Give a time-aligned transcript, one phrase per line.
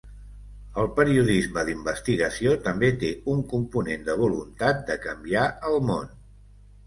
[0.83, 6.11] El periodisme d'investigació també té un component de voluntat de canviar el món.